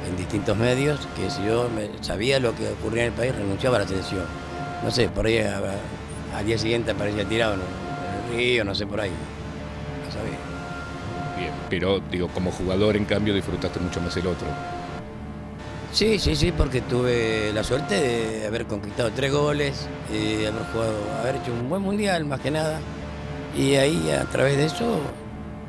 en 0.08 0.16
distintos 0.16 0.56
medios, 0.56 0.98
que 1.16 1.30
si 1.30 1.44
yo 1.44 1.68
me- 1.74 1.90
sabía 2.02 2.40
lo 2.40 2.54
que 2.56 2.68
ocurría 2.70 3.04
en 3.04 3.08
el 3.12 3.14
país, 3.14 3.34
renunciaba 3.34 3.76
a 3.76 3.80
la 3.80 3.86
selección. 3.88 4.24
No 4.82 4.90
sé, 4.90 5.08
por 5.08 5.26
ahí 5.26 5.38
a- 5.38 5.60
al 6.36 6.44
día 6.44 6.58
siguiente 6.58 6.90
aparecía 6.90 7.24
tirado 7.24 7.54
el 8.32 8.36
río, 8.36 8.64
no 8.64 8.74
sé, 8.74 8.86
por 8.86 9.00
ahí. 9.00 9.10
No 9.10 10.12
sabía. 10.12 10.38
Bien, 11.38 11.52
pero 11.68 12.00
digo, 12.10 12.28
como 12.28 12.50
jugador, 12.50 12.96
en 12.96 13.04
cambio, 13.04 13.34
disfrutaste 13.34 13.80
mucho 13.80 14.00
más 14.00 14.16
el 14.16 14.26
otro. 14.26 14.46
Sí, 15.92 16.18
sí, 16.18 16.34
sí, 16.34 16.52
porque 16.52 16.80
tuve 16.80 17.52
la 17.52 17.62
suerte 17.62 18.00
de 18.00 18.46
haber 18.46 18.64
conquistado 18.64 19.10
tres 19.14 19.30
goles, 19.30 19.88
eh, 20.10 20.48
haber 20.48 20.64
jugado, 20.72 20.94
haber 21.20 21.36
hecho 21.36 21.52
un 21.52 21.68
buen 21.68 21.82
mundial 21.82 22.24
más 22.24 22.40
que 22.40 22.50
nada. 22.50 22.80
Y 23.56 23.74
ahí 23.74 24.10
a 24.10 24.24
través 24.24 24.56
de 24.56 24.66
eso 24.66 25.00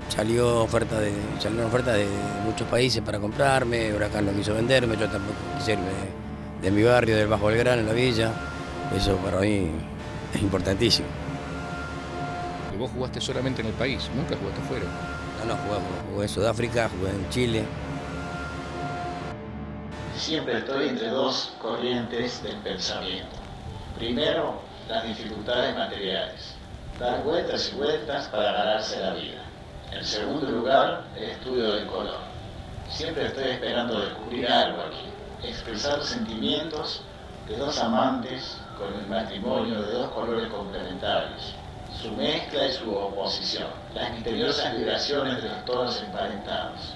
salió 0.08 0.64
oferta 0.64 1.00
de, 1.00 1.12
salieron 1.40 1.68
ofertas 1.68 1.98
de 1.98 2.08
muchos 2.46 2.68
países 2.70 3.02
para 3.02 3.20
comprarme, 3.20 3.94
Huracán 3.94 4.26
no 4.26 4.32
quiso 4.32 4.54
venderme, 4.54 4.96
yo 4.96 5.10
tampoco 5.10 5.36
quise 5.58 5.74
irme 5.74 5.86
de, 5.86 6.70
de 6.70 6.72
mi 6.72 6.84
barrio, 6.84 7.18
del 7.18 7.28
Bajo 7.28 7.48
Belgrano, 7.48 7.82
en 7.82 7.88
la 7.88 7.94
villa. 7.94 8.32
Eso 8.96 9.18
para 9.18 9.42
mí 9.42 9.72
es 10.34 10.42
importantísimo. 10.42 11.23
Vos 12.78 12.92
jugaste 12.92 13.22
solamente 13.22 13.62
en 13.62 13.68
el 13.68 13.74
país, 13.74 14.10
nunca 14.16 14.36
jugaste 14.36 14.62
afuera. 14.62 14.86
No, 15.40 15.46
no, 15.46 15.56
jugué, 15.62 15.80
jugué 16.12 16.24
en 16.24 16.30
Sudáfrica, 16.30 16.90
jugué 16.90 17.12
en 17.12 17.30
Chile. 17.30 17.64
Siempre 20.18 20.58
estoy 20.60 20.90
entre 20.90 21.10
dos 21.10 21.54
corrientes 21.62 22.42
del 22.44 22.58
pensamiento. 22.58 23.36
Primero, 23.98 24.62
las 24.88 25.06
dificultades 25.08 25.76
materiales. 25.76 26.56
Dar 27.00 27.24
vueltas 27.24 27.72
y 27.74 27.76
vueltas 27.78 28.28
para 28.28 28.52
ganarse 28.52 29.00
la 29.00 29.14
vida. 29.14 29.44
En 29.92 30.04
segundo 30.04 30.50
lugar, 30.50 31.04
el 31.16 31.24
estudio 31.24 31.74
del 31.74 31.88
color. 31.88 32.20
Siempre 32.90 33.28
estoy 33.28 33.46
esperando 33.46 34.00
descubrir 34.00 34.48
algo 34.48 34.82
aquí. 34.82 35.48
Expresar 35.48 36.02
sentimientos 36.04 37.04
de 37.48 37.58
dos 37.58 37.80
amantes 37.80 38.58
con 38.78 38.94
el 38.94 39.08
matrimonio 39.08 39.82
de 39.82 39.94
dos 39.94 40.12
colores 40.12 40.48
complementarios. 40.48 41.56
Su 42.02 42.12
mezcla 42.12 42.68
y 42.68 42.72
su 42.72 42.94
oposición. 42.94 43.70
Las 43.94 44.12
misteriosas 44.12 44.76
vibraciones 44.78 45.42
de 45.42 45.50
los 45.50 45.66
tonos 45.66 46.02
emparentados 46.02 46.96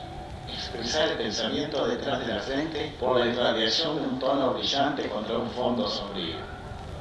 expresar 0.57 1.09
el 1.09 1.17
pensamiento 1.17 1.87
detrás 1.87 2.19
de 2.19 2.33
la 2.33 2.39
frente 2.39 2.95
por 2.99 3.19
la 3.19 3.25
irradiación 3.27 3.95
de 3.97 4.01
un 4.01 4.19
tono 4.19 4.53
brillante 4.53 5.07
contra 5.09 5.37
un 5.37 5.49
fondo 5.51 5.87
sombrío. 5.87 6.37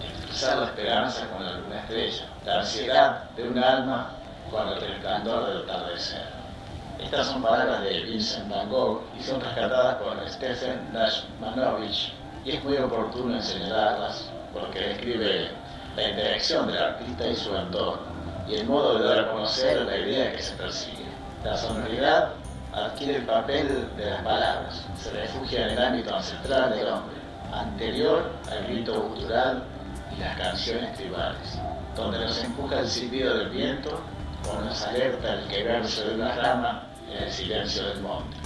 Expresar 0.01 0.59
la 0.59 0.67
esperanza 0.67 1.27
con 1.29 1.45
la 1.45 1.53
luna 1.53 1.81
estrella, 1.81 2.27
la 2.45 2.61
ansiedad 2.61 3.31
de 3.31 3.49
un 3.49 3.59
alma 3.59 4.11
con 4.51 4.69
el 4.69 4.81
resplandor 4.81 5.49
del 5.49 5.63
atardecer. 5.63 6.27
Estas 6.99 7.27
son 7.27 7.43
palabras 7.43 7.83
de 7.83 8.01
Vincent 8.03 8.49
Van 8.49 8.69
Gogh 8.69 9.03
y 9.19 9.23
son 9.23 9.41
rescatadas 9.41 9.97
por 9.97 10.29
Stephen 10.29 10.93
Dashmanovich 10.93 12.13
y 12.45 12.53
es 12.53 12.65
muy 12.65 12.77
oportuno 12.77 13.35
en 13.35 13.43
señalarlas 13.43 14.31
porque 14.53 14.81
describe 14.81 15.51
la 15.97 16.11
interacción 16.11 16.67
del 16.67 16.79
artista 16.79 17.27
y 17.27 17.35
su 17.35 17.57
entorno 17.57 18.03
y 18.49 18.55
el 18.55 18.67
modo 18.67 18.99
de 18.99 19.05
dar 19.05 19.19
a 19.21 19.33
conocer 19.33 19.83
la 19.83 19.99
idea 19.99 20.33
que 20.33 20.43
se 20.43 20.55
persigue. 20.57 21.07
La 21.43 21.57
sonoridad 21.57 22.33
adquiere 22.73 23.17
el 23.17 23.27
papel 23.27 23.89
de 23.97 24.11
las 24.11 24.23
palabras, 24.23 24.85
se 24.99 25.11
refugia 25.11 25.65
en 25.65 25.71
el 25.71 25.83
ámbito 25.83 26.15
ancestral 26.15 26.71
del 26.71 26.89
hombre, 26.89 27.17
anterior 27.53 28.31
al 28.51 28.67
grito 28.67 29.03
cultural 29.09 29.65
y 30.15 30.21
las 30.21 30.37
canciones 30.37 30.97
tribales, 30.97 31.59
donde 31.97 32.19
nos 32.19 32.43
empuja 32.45 32.81
el 32.81 32.89
silbido 32.89 33.37
del 33.39 33.49
viento 33.49 34.01
o 34.51 34.61
nos 34.61 34.83
alerta 34.83 35.35
el 35.35 35.49
quebrarse 35.49 36.05
de 36.05 36.15
una 36.15 36.35
rama 36.35 36.83
en 37.11 37.25
el 37.25 37.33
silencio 37.33 37.85
del 37.89 38.01
monte. 38.03 38.37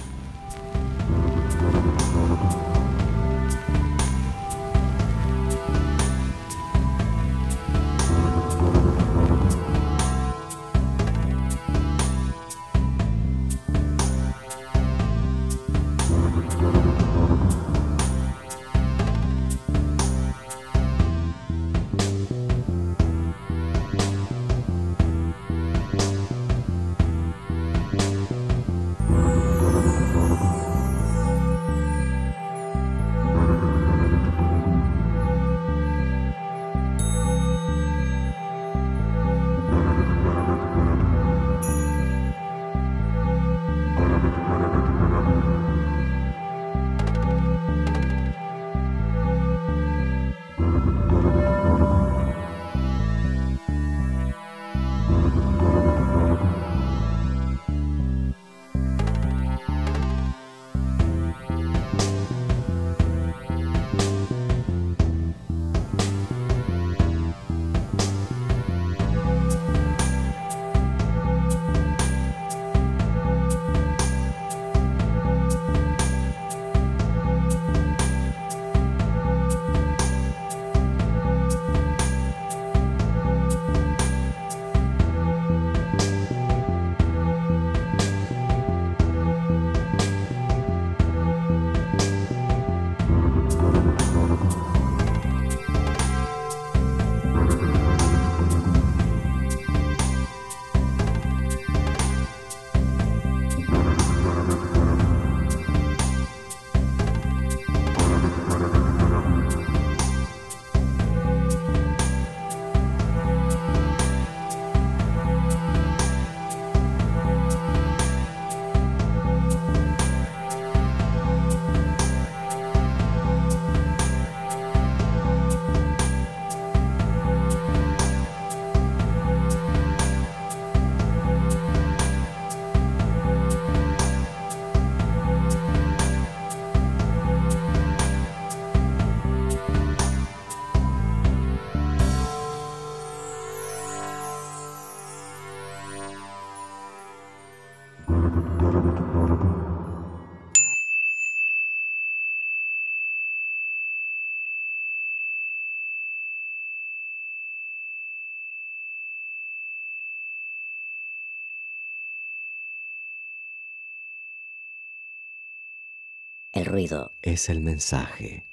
Es 167.21 167.49
el 167.49 167.61
mensaje. 167.61 168.50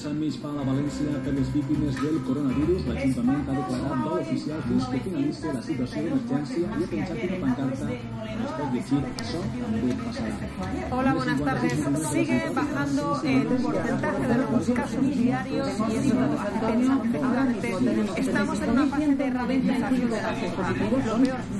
Banderes 0.00 0.06
a 0.06 0.12
mig 0.16 0.36
pal 0.40 0.56
a 0.56 0.64
València 0.64 1.18
per 1.24 1.32
les 1.36 1.48
víctimes 1.52 1.96
del 2.00 2.16
coronavirus. 2.24 2.84
L'Ajuntament 2.88 3.42
ha 3.44 3.56
declarat 3.56 4.04
dol 4.04 4.20
oficial 4.20 4.60
fins 4.68 4.84
que 4.92 5.00
finalitzi 5.06 5.50
la 5.50 5.62
situació 5.66 6.04
d'emergència 6.06 6.60
i 6.60 6.64
ha 6.64 6.88
penjat 6.92 7.18
una 7.26 7.38
pancarta 7.42 7.84
on 7.90 7.96
es 8.30 8.52
pot 8.56 8.68
llegir 8.76 9.00
això 9.24 9.40
també 9.50 9.96
passarà. 10.04 10.34
Hola, 10.98 11.12
buenas 11.18 11.40
tardes. 11.48 11.76
Sigue 12.10 12.38
bajando 12.54 13.04
el 13.24 13.46
porcentaje 13.66 14.22
de 14.30 14.34
nuevos 14.40 14.70
casos 14.80 15.04
diarios 15.20 15.68
y 15.68 15.96
eso 15.96 16.14
hace 16.24 16.58
pensante. 16.66 17.68
Estamos 18.20 18.62
en 18.62 18.70
una 18.70 18.86
fase 18.86 19.14
de 19.20 19.30
ralentización 19.30 20.10
de 20.10 20.16
la 20.16 20.30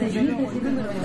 Y 0.01 0.14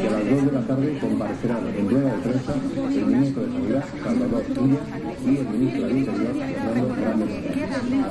a 0.06 0.12
las 0.12 0.30
2 0.30 0.46
de 0.46 0.52
la 0.52 0.62
tarde 0.68 1.00
comparecerán 1.00 1.68
en 1.68 1.90
rueda 1.90 2.16
de 2.16 2.22
prensa 2.24 2.54
el 2.54 3.06
ministro 3.06 3.42
de 3.44 3.52
Seguridad, 3.52 3.86
Salvador 4.04 4.44
Illa, 4.64 4.82
y 5.24 5.38
el 5.38 5.48
ministro 5.48 5.88
del 5.88 5.98
Interior, 5.98 6.34
Fernando 6.96 7.26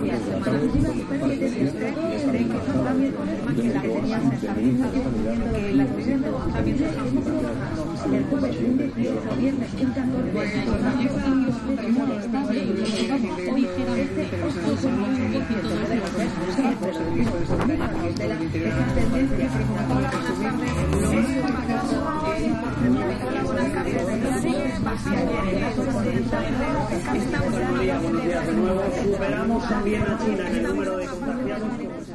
días 0.00 0.20
para 0.40 0.58
de, 0.58 1.36
de 1.36 1.48
que 1.48 2.58
también 2.84 3.12
confirman 3.12 3.54
que 3.54 3.68
la 3.68 3.80
actividad 3.80 4.22
se 4.22 4.34
está 4.34 4.54
realizando, 4.54 5.02
que 5.02 5.72
las 5.74 5.90
medidas 5.90 6.22
de 6.22 6.30
confinamiento 6.30 6.84
se 6.84 6.98
han 6.98 7.08
funcionado 7.08 7.54
y 7.54 7.58
tanto 7.58 7.82
de 7.82 7.83
Estamos 27.14 27.52
de 27.54 28.52
nuevo 28.52 28.82
superamos 29.02 29.68
también 29.68 30.02
a 30.02 30.18
China 30.18 30.48
en 30.48 30.56
el 30.56 30.62
número 30.62 30.96
de 30.98 31.06
contagiados. 31.06 32.13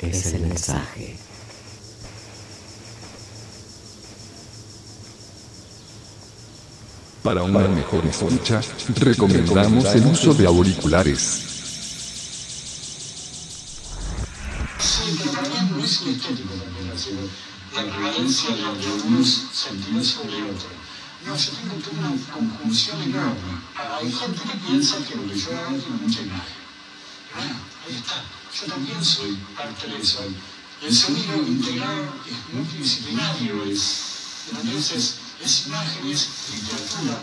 Ruido 0.00 0.18
es 0.18 0.26
el 0.32 0.40
mensaje. 0.42 1.16
Para 7.22 7.42
una 7.42 7.68
mejor 7.68 8.04
escucha, 8.06 8.62
recomendamos 8.96 9.84
el 9.94 10.06
uso 10.06 10.32
de 10.32 10.46
auriculares. 10.46 11.20
Sí, 14.78 15.18
que 15.18 15.28
también 15.28 15.70
no 15.70 15.84
es 15.84 16.02
metódico 16.02 16.54
la 16.56 16.80
relación, 16.80 17.18
la 17.74 17.82
prevalencia 17.82 18.50
de 18.56 19.06
unos 19.06 19.48
sentidos 19.52 20.06
sobre 20.06 20.42
otros. 20.42 20.72
No, 21.26 21.36
yo 21.36 21.50
tengo 21.52 21.74
toda 21.84 22.08
una 22.08 22.32
conjunción 22.32 23.02
enorme. 23.02 23.60
Hay 23.76 24.10
gente 24.10 24.40
que 24.40 24.58
piensa 24.66 24.96
que 25.06 25.16
lo 25.16 25.28
que 25.28 25.38
yo 25.38 25.50
hago 25.50 25.76
tiene 25.76 25.96
mucha 26.00 26.22
soy 29.20 29.36
parte 29.56 29.86
de 29.86 29.98
eso. 29.98 30.20
El 30.82 30.94
sonido 30.94 31.36
integral 31.46 32.10
es 32.26 32.54
multidisciplinario, 32.54 33.64
es, 33.64 34.46
entonces 34.50 35.16
es 35.44 35.66
imagen, 35.66 36.08
es 36.08 36.28
literatura, 36.54 37.20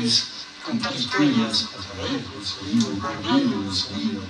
es 0.00 0.24
contar 0.64 0.96
historias 0.96 1.64
a 1.64 1.92
través 1.92 2.12
del 2.12 2.46
sonido, 2.46 2.88
medio 3.22 3.60
del 3.60 3.74
sonido, 3.74 4.22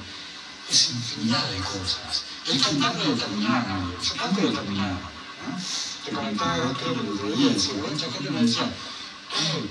es 0.68 0.90
infinidad 0.90 1.48
de 1.50 1.58
cosas. 1.58 2.24
El 2.48 2.60
cantante 2.60 3.08
determinado, 3.08 3.94
yo 4.02 4.14
canto 4.16 4.40
determinado. 4.40 4.98
¿no? 4.98 5.56
Te 6.04 6.10
comentaba 6.10 6.70
otro 6.70 6.92
el 6.92 7.08
otro 7.10 7.30
día, 7.30 7.52
decía, 7.52 7.74
mucha 7.74 8.10
gente 8.10 8.30
me 8.30 8.42
decía, 8.42 8.64
eh, 8.64 9.70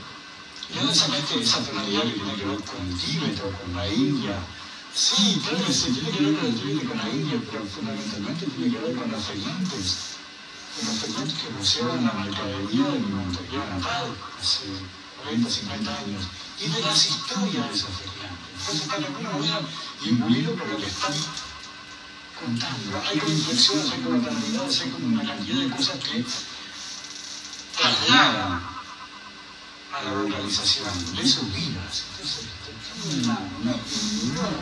¿y 0.69 0.77
dónde 0.77 0.95
sacaste 0.95 1.41
esa 1.41 1.59
tonalidad 1.59 2.03
que 2.03 2.11
tiene 2.11 2.35
que 2.35 2.45
ver 2.45 2.63
con 2.63 2.97
Tíbet 2.97 3.39
o 3.41 3.51
con 3.51 3.75
la 3.75 3.87
India? 3.89 4.39
Sí, 4.95 5.41
tiene, 5.43 5.73
sí, 5.73 5.91
tiene 5.91 6.11
que 6.11 6.23
ver 6.23 6.35
con 6.37 6.45
el 6.45 6.83
y 6.83 6.85
con 6.85 6.97
la 6.97 7.09
India, 7.09 7.41
pero 7.51 7.65
fundamentalmente 7.65 8.45
tiene 8.45 8.71
que 8.71 8.79
ver 8.79 8.95
con 8.95 9.11
los 9.11 9.23
feriantes, 9.23 9.97
con 10.77 10.85
los 10.85 10.97
feriantes 11.01 11.33
que 11.33 11.49
rociaban 11.49 12.05
la 12.05 12.13
mercadería 12.13 12.85
de 12.85 12.99
Montevideo 12.99 13.65
natal 13.73 14.13
hace 14.39 14.65
40, 15.23 15.49
50 15.49 15.97
años, 15.97 16.23
y 16.59 16.67
de 16.67 16.81
las 16.81 17.09
historias 17.09 17.69
de 17.69 17.73
esos 17.73 17.89
feriantes. 17.89 18.53
Entonces, 18.59 18.87
de 18.87 19.05
alguna 19.07 19.29
manera, 19.31 19.61
imbuido 20.05 20.53
por 20.53 20.67
lo 20.67 20.77
que 20.77 20.85
están 20.85 21.13
contando. 22.39 23.01
Hay 23.09 23.17
inflexiones, 23.17 23.91
hay 23.91 24.01
como 24.01 24.21
tonalidades, 24.21 24.81
hay 24.81 24.89
como 24.91 25.07
una 25.07 25.25
cantidad 25.25 25.57
de 25.57 25.69
cosas 25.71 25.97
que 26.03 26.23
trasladan 27.75 28.72
a 29.93 30.03
la 30.03 30.11
vocalización 30.11 31.15
de 31.15 31.27
sus 31.27 31.53
vidas. 31.53 32.03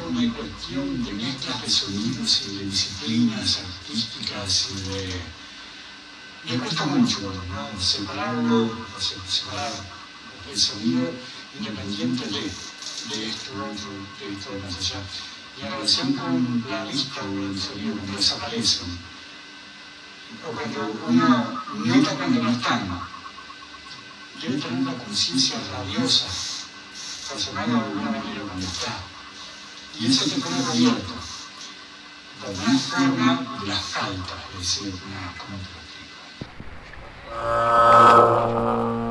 Una 0.10 0.34
cuestión 0.34 1.04
de 1.06 1.14
mezclas 1.14 1.62
de 1.62 1.70
sonidos 1.70 2.42
y 2.48 2.58
de 2.58 2.66
disciplinas 2.66 3.60
artísticas 3.60 4.68
y 4.72 4.90
de... 4.90 5.22
Me 6.44 6.58
cuesta 6.58 6.86
mucho 6.86 7.20
¿no? 7.22 7.82
separarlo, 7.82 8.76
separar 9.00 9.72
el 10.52 10.58
sonido 10.60 11.12
independiente 11.58 12.26
de, 12.26 12.42
de 12.42 13.30
esto, 13.30 13.52
otro, 13.54 13.92
de 14.20 14.34
esto 14.34 14.50
más 14.64 14.76
allá. 14.78 15.02
Y 15.58 15.62
en 15.62 15.72
relación 15.72 16.14
con 16.14 16.66
la 16.70 16.84
vista 16.86 17.22
o 17.22 17.46
el 17.46 17.60
sonido 17.60 17.96
cuando 17.96 18.18
desaparecen, 18.18 18.88
o 20.46 20.52
cuando 20.52 21.00
uno 21.08 21.64
nota 21.86 22.16
cuando 22.16 22.44
no 22.44 22.50
están, 22.50 23.11
debe 24.42 24.60
tener 24.60 24.80
una 24.80 24.98
conciencia 24.98 25.58
rabiosa, 25.72 26.26
llamarlo 27.38 27.76
de 27.76 27.82
alguna 27.82 28.12
manera 28.12 28.42
cuando 28.42 28.66
está. 28.66 28.94
Y 30.00 30.08
eso 30.08 30.26
te 30.26 30.42
pone 30.42 30.58
abierto, 30.66 31.14
de 32.42 32.48
alguna 32.48 32.80
forma 32.80 33.60
de 33.62 33.68
las 33.68 33.82
faltas, 33.82 34.40
es 34.54 34.60
decir, 34.60 34.94
una, 35.06 35.34
¿cómo 35.38 35.58
te 35.58 35.70
lo 39.06 39.11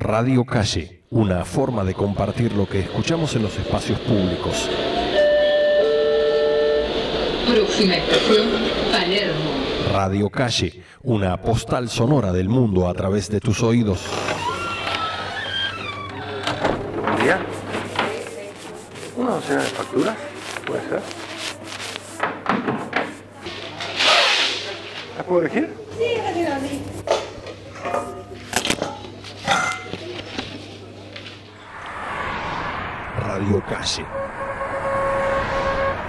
Radio 0.00 0.46
Calle, 0.46 1.02
una 1.10 1.44
forma 1.44 1.84
de 1.84 1.92
compartir 1.92 2.54
lo 2.54 2.66
que 2.66 2.80
escuchamos 2.80 3.36
en 3.36 3.42
los 3.42 3.54
espacios 3.58 4.00
públicos. 4.00 4.70
Próxima 7.46 7.96
estación, 7.96 8.48
Palermo. 8.90 9.50
Radio 9.92 10.30
Calle, 10.30 10.82
una 11.02 11.36
postal 11.42 11.90
sonora 11.90 12.32
del 12.32 12.48
mundo 12.48 12.88
a 12.88 12.94
través 12.94 13.28
de 13.28 13.40
tus 13.40 13.62
oídos. 13.62 14.00
Buen 17.02 17.22
día. 17.22 17.38
¿Una 19.18 19.30
docena 19.32 19.60
de 19.60 19.68
facturas? 19.68 20.16
¿Puede 20.66 20.80
ser? 20.88 21.00
¿Las 25.18 25.26
puedo 25.26 25.40
elegir? 25.42 25.68
Sí, 25.98 26.16
rápido, 26.24 27.19
Radio 33.40 33.64
Calle. 33.64 34.04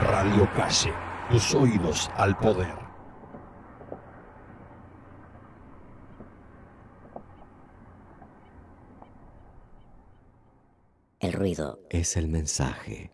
Radio 0.01 0.49
Calle, 0.53 0.93
tus 1.29 1.55
oídos 1.55 2.11
al 2.17 2.38
poder. 2.38 2.75
El 11.21 11.32
ruido 11.32 11.79
es 11.89 12.17
el 12.17 12.27
mensaje. 12.27 13.11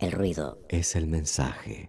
El 0.00 0.12
ruido 0.12 0.58
es 0.80 0.96
el 0.96 1.06
mensaje. 1.06 1.88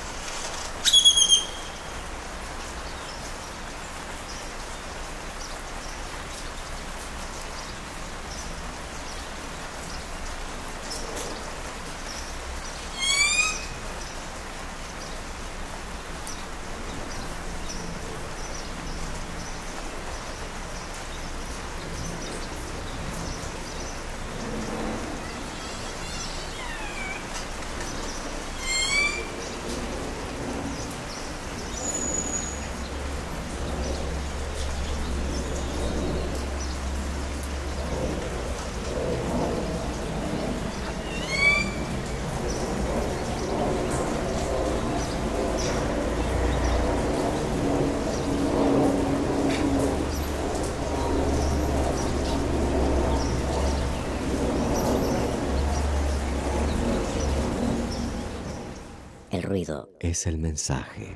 Es 60.11 60.27
el 60.27 60.37
mensaje. 60.37 61.15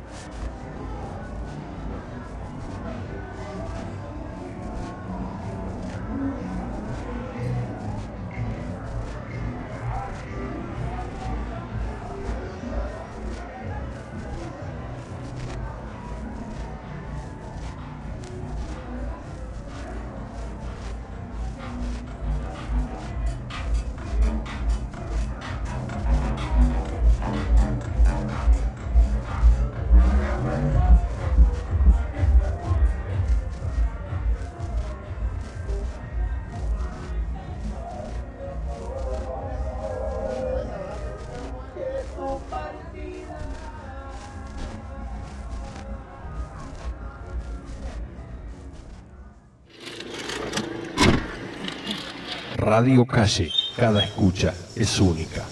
Radio 52.65 53.05
Calle, 53.05 53.51
cada 53.77 54.03
escucha 54.03 54.51
es 54.75 54.99
única. 54.99 55.45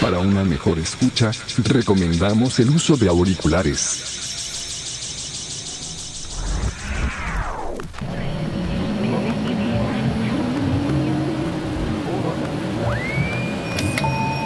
Para 0.00 0.18
una 0.18 0.42
mejor 0.42 0.80
escucha, 0.80 1.30
recomendamos 1.58 2.58
el 2.58 2.70
uso 2.70 2.96
de 2.96 3.08
auriculares. 3.08 4.18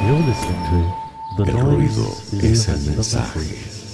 You're 0.07 0.26
listening 0.26 0.62
to 1.36 1.42
The 1.42 1.50
El 1.52 1.57
Noise 1.57 1.74
ruido 1.74 2.52
es 2.52 2.68
el 2.68 2.80
mensaje. 2.82 3.86